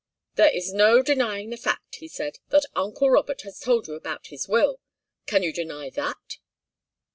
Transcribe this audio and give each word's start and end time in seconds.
"There's 0.33 0.73
no 0.73 1.03
denying 1.03 1.51
the 1.51 1.57
fact," 1.57 1.97
he 1.97 2.07
said, 2.07 2.39
"that 2.49 2.65
uncle 2.75 3.11
Robert 3.11 3.43
has 3.43 3.59
told 3.59 3.87
you 3.87 3.93
about 3.93 4.25
his 4.29 4.47
will. 4.47 4.79
Can 5.27 5.43
you 5.43 5.53
deny 5.53 5.91
that?" 5.91 6.37